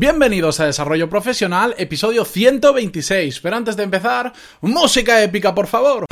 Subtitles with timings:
[0.00, 3.38] Bienvenidos a Desarrollo Profesional, episodio 126.
[3.40, 6.06] Pero antes de empezar, música épica, por favor.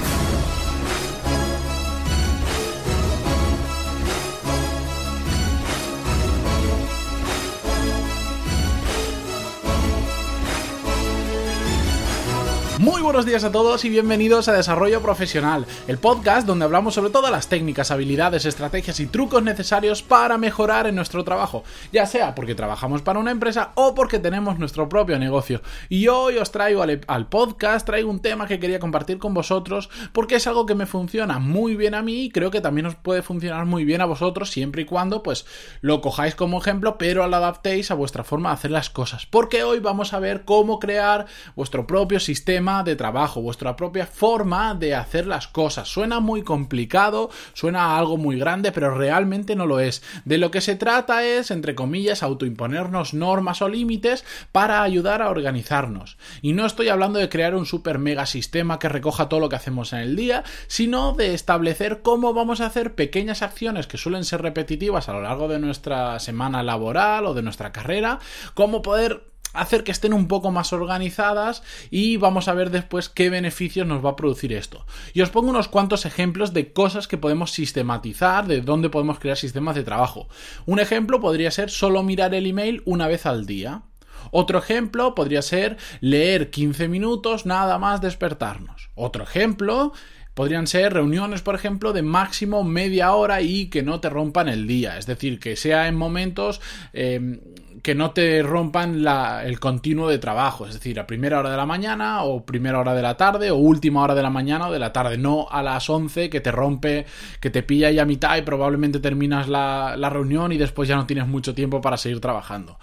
[12.79, 17.10] Muy buenos días a todos y bienvenidos a Desarrollo Profesional, el podcast donde hablamos sobre
[17.10, 22.37] todas las técnicas, habilidades, estrategias y trucos necesarios para mejorar en nuestro trabajo, ya sea
[22.37, 25.60] porque trabajamos para una empresa o porque tenemos nuestro propio negocio.
[25.88, 30.37] Y hoy os traigo al, podcast, traigo un tema que quería compartir con vosotros porque
[30.37, 33.23] es algo que me funciona muy bien a mí y creo que también os puede
[33.23, 35.46] funcionar muy bien a vosotros siempre y cuando pues
[35.80, 39.26] lo cojáis como ejemplo pero lo adaptéis a vuestra forma de hacer las cosas.
[39.26, 41.26] Porque hoy vamos a ver cómo crear
[41.56, 45.88] vuestro propio sistema de trabajo, vuestra propia forma de hacer las cosas.
[45.88, 50.02] Suena muy complicado, suena algo muy grande, pero realmente no lo es.
[50.24, 55.30] De lo que se trata es, entre comillas, autoimponernos normas o límites para ayudar a
[55.30, 56.18] organizarnos.
[56.42, 59.56] Y no estoy hablando de crear un super mega sistema que recoja todo lo que
[59.56, 64.25] hacemos en el día, sino de establecer cómo vamos a hacer pequeñas acciones que suelen
[64.25, 68.19] ser repetitivas a lo largo de nuestra semana laboral o de nuestra carrera,
[68.55, 73.31] cómo poder hacer que estén un poco más organizadas y vamos a ver después qué
[73.31, 74.87] beneficios nos va a producir esto.
[75.13, 79.37] Y os pongo unos cuantos ejemplos de cosas que podemos sistematizar, de dónde podemos crear
[79.37, 80.29] sistemas de trabajo.
[80.67, 83.83] Un ejemplo podría ser solo mirar el email una vez al día.
[84.31, 88.91] Otro ejemplo podría ser leer 15 minutos nada más despertarnos.
[88.95, 89.93] Otro ejemplo
[90.35, 94.69] podrían ser reuniones, por ejemplo, de máximo media hora y que no te rompan el
[94.69, 94.97] día.
[94.97, 96.61] Es decir, que sea en momentos
[96.93, 97.41] em,
[97.83, 99.05] que no te rompan
[99.45, 100.67] el continuo de trabajo.
[100.67, 103.57] Es decir, a primera hora de la mañana o primera hora de la tarde o
[103.57, 105.19] última hora de la mañana o de la tarde.
[105.19, 107.06] No a las 11 que te rompe,
[107.41, 110.97] que te pilla ya a mitad y probablemente terminas la, la reunión y después ya
[110.97, 112.79] no tienes mucho tiempo para seguir trabajando.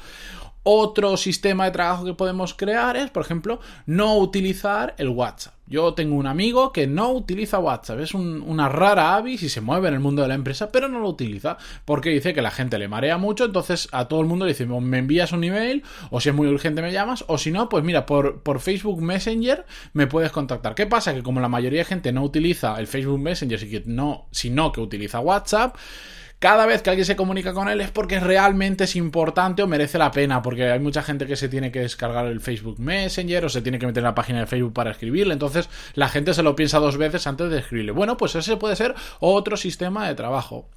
[0.67, 5.53] Otro sistema de trabajo que podemos crear es, por ejemplo, no utilizar el WhatsApp.
[5.67, 9.89] Yo tengo un amigo que no utiliza WhatsApp, es una rara avis y se mueve
[9.89, 12.79] en el mundo de la empresa, pero no lo utiliza porque dice que la gente
[12.79, 16.19] le marea mucho, entonces a todo el mundo le dice, me envías un email o
[16.19, 19.67] si es muy urgente me llamas o si no, pues mira, por, por Facebook Messenger
[19.93, 20.73] me puedes contactar.
[20.73, 21.13] ¿Qué pasa?
[21.13, 23.83] Que como la mayoría de gente no utiliza el Facebook Messenger,
[24.31, 25.75] sino que utiliza WhatsApp,
[26.39, 29.97] cada vez que alguien se comunica con él es porque realmente es importante o merece
[29.97, 33.49] la pena, porque hay mucha gente que se tiene que descargar el Facebook Messenger o
[33.49, 36.43] se tiene que meter en la página de Facebook para escribirle, entonces la gente se
[36.43, 37.91] lo piensa dos veces antes de escribirle.
[37.91, 40.69] Bueno, pues ese puede ser otro sistema de trabajo.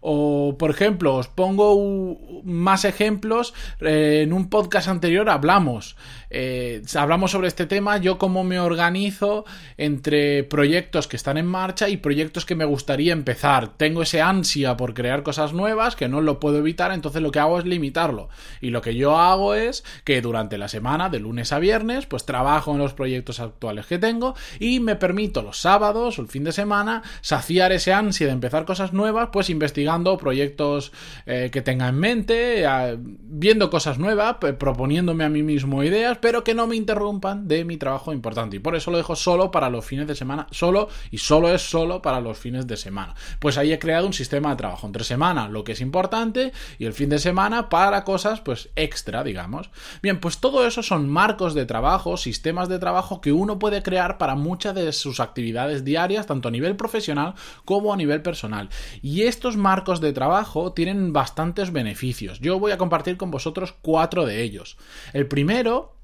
[0.00, 3.54] O, por ejemplo, os pongo más ejemplos.
[3.80, 5.96] Eh, en un podcast anterior hablamos.
[6.30, 9.44] Eh, hablamos sobre este tema, yo cómo me organizo
[9.76, 13.76] entre proyectos que están en marcha y proyectos que me gustaría empezar.
[13.76, 17.38] Tengo ese ansia por crear cosas nuevas que no lo puedo evitar, entonces lo que
[17.38, 18.28] hago es limitarlo.
[18.60, 22.26] Y lo que yo hago es que durante la semana, de lunes a viernes, pues
[22.26, 26.44] trabajo en los proyectos actuales que tengo y me permito los sábados o el fin
[26.44, 30.92] de semana saciar ese ansia de empezar cosas nuevas, pues investigando proyectos
[31.26, 32.64] eh, que tenga en mente,
[32.98, 37.76] viendo cosas nuevas, proponiéndome a mí mismo ideas, pero que no me interrumpan de mi
[37.76, 38.56] trabajo importante.
[38.56, 41.62] Y por eso lo dejo solo para los fines de semana, solo y solo es
[41.62, 43.14] solo para los fines de semana.
[43.38, 46.84] Pues ahí he creado un sistema de trabajo entre semana, lo que es importante, y
[46.84, 49.70] el fin de semana para cosas pues extra, digamos.
[50.02, 54.18] Bien, pues todo eso son marcos de trabajo, sistemas de trabajo que uno puede crear
[54.18, 58.68] para muchas de sus actividades diarias, tanto a nivel profesional como a nivel personal.
[59.02, 62.40] Y estos marcos de trabajo tienen bastantes beneficios.
[62.40, 64.76] Yo voy a compartir con vosotros cuatro de ellos.
[65.12, 65.95] El primero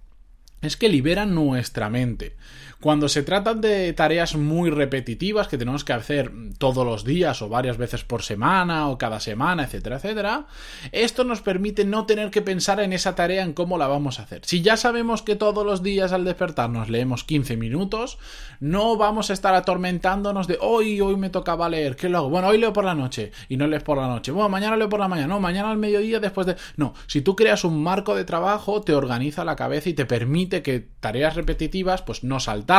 [0.63, 2.35] es que liberan nuestra mente.
[2.83, 7.49] Cuando se tratan de tareas muy repetitivas que tenemos que hacer todos los días o
[7.49, 10.47] varias veces por semana o cada semana, etcétera, etcétera,
[10.91, 14.25] esto nos permite no tener que pensar en esa tarea, en cómo la vamos a
[14.25, 14.41] hacer.
[14.45, 18.19] Si ya sabemos que todos los días al despertarnos leemos 15 minutos,
[18.59, 22.31] no vamos a estar atormentándonos de hoy, hoy me tocaba leer, ¿qué lo hago?
[22.31, 24.33] Bueno, hoy leo por la noche y no lees por la noche.
[24.33, 26.57] Bueno, mañana leo por la mañana, no, mañana al mediodía después de...
[26.77, 30.52] No, si tú creas un marco de trabajo, te organiza la cabeza y te permite
[30.61, 32.73] que tareas repetitivas, pues no saltan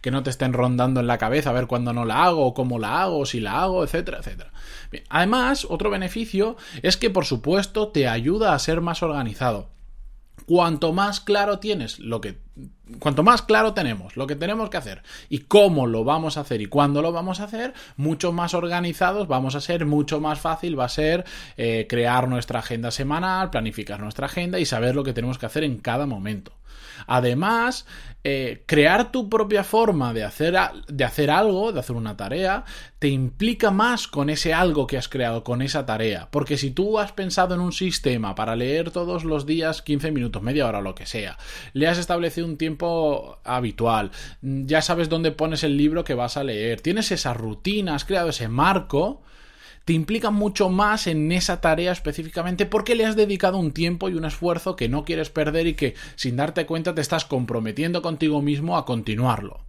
[0.00, 2.78] que no te estén rondando en la cabeza a ver cuándo no la hago, cómo
[2.78, 4.52] la hago, si la hago, etcétera, etcétera.
[5.08, 9.70] además, otro beneficio es que, por supuesto, te ayuda a ser más organizado.
[10.46, 12.38] Cuanto más claro tienes lo que
[12.98, 16.60] cuanto más claro tenemos lo que tenemos que hacer y cómo lo vamos a hacer
[16.60, 20.78] y cuándo lo vamos a hacer, mucho más organizados vamos a ser, mucho más fácil
[20.78, 21.24] va a ser
[21.56, 25.64] eh, crear nuestra agenda semanal, planificar nuestra agenda y saber lo que tenemos que hacer
[25.64, 26.52] en cada momento.
[27.06, 27.86] Además,
[28.22, 30.54] eh, crear tu propia forma de hacer,
[30.88, 32.64] de hacer algo, de hacer una tarea,
[32.98, 36.28] te implica más con ese algo que has creado, con esa tarea.
[36.30, 40.42] Porque si tú has pensado en un sistema para leer todos los días 15 minutos,
[40.42, 41.38] media hora, lo que sea,
[41.72, 44.10] le has establecido un tiempo habitual,
[44.42, 48.30] ya sabes dónde pones el libro que vas a leer, tienes esa rutina, has creado
[48.30, 49.22] ese marco,
[49.84, 54.14] te implica mucho más en esa tarea específicamente porque le has dedicado un tiempo y
[54.14, 58.42] un esfuerzo que no quieres perder y que sin darte cuenta te estás comprometiendo contigo
[58.42, 59.64] mismo a continuarlo.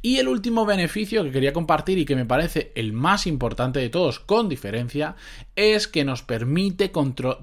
[0.00, 3.90] Y el último beneficio que quería compartir y que me parece el más importante de
[3.90, 5.16] todos con diferencia
[5.54, 6.90] es que nos permite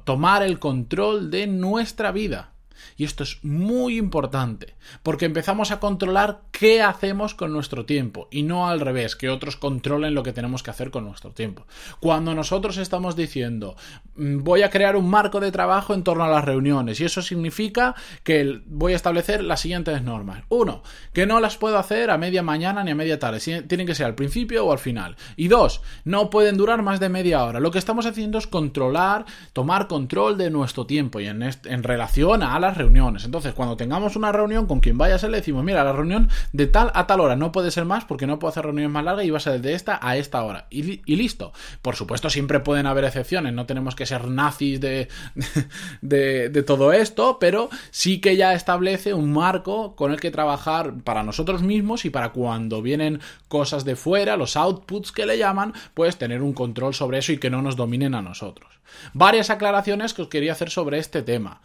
[0.04, 2.54] tomar el control de nuestra vida.
[2.98, 8.44] Y esto es muy importante, porque empezamos a controlar qué hacemos con nuestro tiempo y
[8.44, 11.66] no al revés, que otros controlen lo que tenemos que hacer con nuestro tiempo.
[12.00, 13.76] Cuando nosotros estamos diciendo,
[14.16, 17.22] mm, voy a crear un marco de trabajo en torno a las reuniones, y eso
[17.22, 20.44] significa que voy a establecer las siguientes normas.
[20.50, 20.84] Uno,
[21.14, 24.06] que no las puedo hacer a media mañana ni a media tarde, tienen que ser
[24.06, 25.16] al principio o al final.
[25.36, 27.60] Y dos, no pueden durar más de media hora.
[27.60, 32.44] Lo que estamos haciendo es controlar, tomar control de nuestro tiempo y en, en relación
[32.44, 35.64] a las reuniones entonces, cuando tengamos una reunión con quien vaya a ser, le decimos,
[35.64, 38.50] mira, la reunión de tal a tal hora, no puede ser más porque no puedo
[38.50, 40.68] hacer reuniones más largas y va a ser de esta a esta hora.
[40.70, 41.54] Y, listo.
[41.82, 45.08] Por supuesto, siempre pueden haber excepciones, no tenemos que ser nazis de,
[46.02, 50.94] de, de todo esto, pero sí que ya establece un marco con el que trabajar
[51.04, 55.74] para nosotros mismos y para cuando vienen cosas de fuera, los outputs que le llaman,
[55.94, 58.80] pues tener un control sobre eso y que no nos dominen a nosotros.
[59.14, 61.62] Varias aclaraciones que os quería hacer sobre este tema.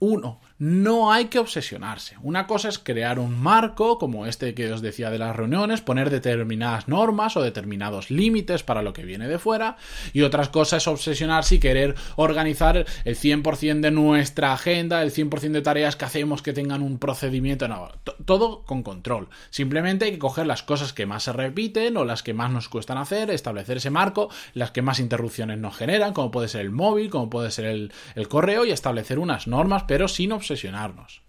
[0.00, 2.16] Uno, no hay que obsesionarse.
[2.22, 6.08] Una cosa es crear un marco, como este que os decía de las reuniones, poner
[6.08, 9.76] determinadas normas o determinados límites para lo que viene de fuera,
[10.14, 15.52] y otras cosas es obsesionarse y querer organizar el 100% de nuestra agenda, el 100%
[15.52, 17.68] de tareas que hacemos que tengan un procedimiento.
[17.68, 17.90] No,
[18.24, 19.28] todo con control.
[19.50, 22.70] Simplemente hay que coger las cosas que más se repiten o las que más nos
[22.70, 26.70] cuestan hacer, establecer ese marco, las que más interrupciones nos generan, como puede ser el
[26.70, 31.20] móvil, como puede ser el, el correo, y establecer unas normas, pero sin obsesionarnos.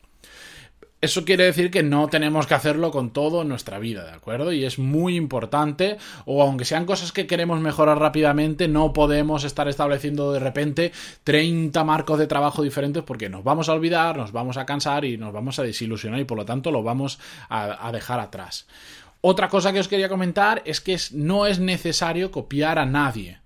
[1.02, 4.54] Eso quiere decir que no tenemos que hacerlo con todo en nuestra vida, ¿de acuerdo?
[4.54, 9.68] Y es muy importante, o aunque sean cosas que queremos mejorar rápidamente, no podemos estar
[9.68, 10.92] estableciendo de repente
[11.24, 15.18] 30 marcos de trabajo diferentes porque nos vamos a olvidar, nos vamos a cansar y
[15.18, 17.18] nos vamos a desilusionar y por lo tanto lo vamos
[17.50, 18.68] a, a dejar atrás.
[19.22, 23.41] Otra cosa que os quería comentar es que no es necesario copiar a nadie.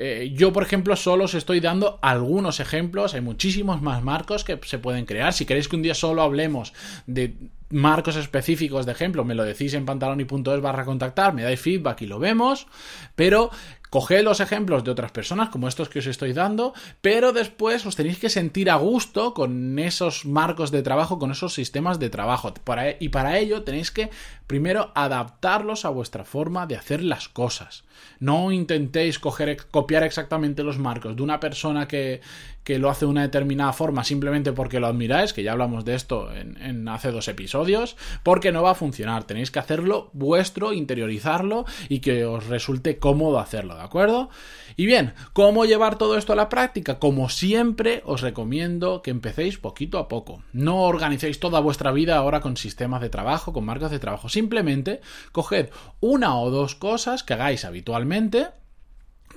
[0.00, 4.56] Eh, yo, por ejemplo, solo os estoy dando algunos ejemplos, hay muchísimos más marcos que
[4.64, 5.32] se pueden crear.
[5.32, 6.72] Si queréis que un día solo hablemos
[7.08, 7.34] de
[7.70, 12.06] marcos específicos de ejemplo, me lo decís en pantaloni.es barra contactar, me dais feedback y
[12.06, 12.68] lo vemos,
[13.16, 13.50] pero
[13.90, 17.96] Coged los ejemplos de otras personas, como estos que os estoy dando, pero después os
[17.96, 22.52] tenéis que sentir a gusto con esos marcos de trabajo, con esos sistemas de trabajo.
[23.00, 24.10] y para ello tenéis que
[24.46, 27.84] primero adaptarlos a vuestra forma de hacer las cosas.
[28.20, 32.20] No intentéis copiar exactamente los marcos de una persona que,
[32.68, 35.94] que lo hace de una determinada forma simplemente porque lo admiráis, que ya hablamos de
[35.94, 39.24] esto en, hace dos episodios, porque no va a funcionar.
[39.24, 44.28] Tenéis que hacerlo vuestro, interiorizarlo y que os resulte cómodo hacerlo, ¿de acuerdo?
[44.76, 46.98] Y bien, ¿cómo llevar todo esto a la práctica?
[46.98, 50.42] Como siempre, os recomiendo que empecéis poquito a poco.
[50.52, 54.28] No organicéis toda vuestra vida ahora con sistemas de trabajo, con marcas de trabajo.
[54.28, 55.00] Simplemente
[55.32, 55.70] coged
[56.00, 58.48] una o dos cosas que hagáis habitualmente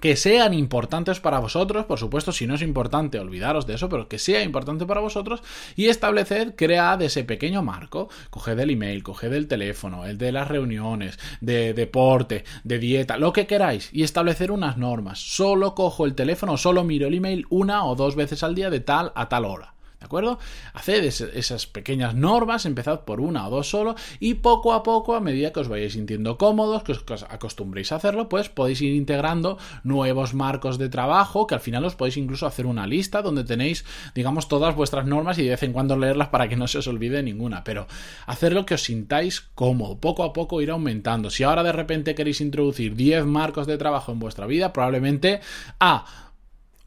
[0.02, 4.10] que sean importantes para vosotros, por supuesto, si no es importante, olvidaros de eso, pero
[4.10, 5.44] que sea importante para vosotros
[5.76, 10.48] y estableced, cread ese pequeño marco, coged el email, coged el teléfono, el de las
[10.48, 15.20] reuniones, de deporte, de dieta, lo que queráis y establecer unas normas.
[15.20, 18.80] Solo cojo el teléfono, solo miro el email una o dos veces al día de
[18.80, 19.76] tal a tal hora.
[20.02, 20.40] ¿De acuerdo?
[20.74, 25.22] Haced esas pequeñas normas, empezad por una o dos solo y poco a poco, a
[25.22, 29.60] medida que os vayáis sintiendo cómodos, que os acostumbréis a hacerlo, pues podéis ir integrando
[29.84, 33.86] nuevos marcos de trabajo, que al final os podéis incluso hacer una lista donde tenéis,
[34.16, 36.88] digamos, todas vuestras normas y de vez en cuando leerlas para que no se os
[36.88, 37.86] olvide ninguna, pero
[38.26, 41.30] hacerlo que os sintáis cómodo, poco a poco ir aumentando.
[41.30, 45.42] Si ahora de repente queréis introducir 10 marcos de trabajo en vuestra vida, probablemente
[45.80, 46.31] A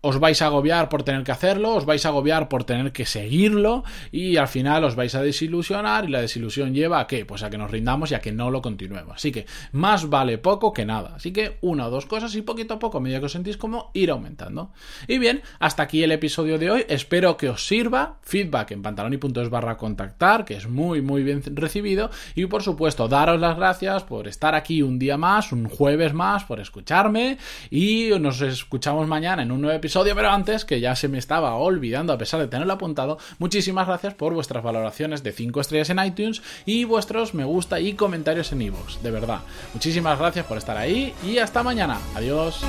[0.04, 3.06] os vais a agobiar por tener que hacerlo, os vais a agobiar por tener que
[3.06, 7.24] seguirlo y al final os vais a desilusionar y la desilusión lleva a qué?
[7.24, 9.14] Pues a que nos rindamos y a que no lo continuemos.
[9.16, 11.14] Así que más vale poco que nada.
[11.16, 13.56] Así que una o dos cosas y poquito a poco, a medida que os sentís
[13.56, 14.72] como ir aumentando.
[15.08, 16.84] Y bien, hasta aquí el episodio de hoy.
[16.88, 18.18] Espero que os sirva.
[18.20, 22.10] Feedback en pantaloni.es barra contactar, que es muy muy bien recibido.
[22.34, 26.44] Y por supuesto, daros las gracias por estar aquí un día más, un jueves más,
[26.44, 27.38] por escucharme.
[27.70, 31.18] Y nos escuchamos mañana en un nuevo episodio episodio, pero antes, que ya se me
[31.18, 35.88] estaba olvidando a pesar de tenerlo apuntado, muchísimas gracias por vuestras valoraciones de 5 estrellas
[35.88, 39.42] en iTunes y vuestros me gusta y comentarios en iVoox, de verdad.
[39.72, 42.00] Muchísimas gracias por estar ahí y hasta mañana.
[42.16, 42.64] Adiós.